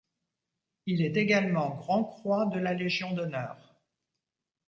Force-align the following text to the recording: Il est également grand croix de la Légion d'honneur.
Il 0.87 1.03
est 1.03 1.15
également 1.15 1.75
grand 1.75 2.03
croix 2.03 2.47
de 2.47 2.57
la 2.57 2.73
Légion 2.73 3.11
d'honneur. 3.13 3.75